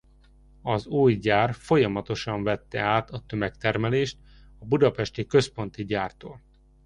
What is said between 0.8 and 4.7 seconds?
új gyár folyamatosan vette át a tömegtermelést a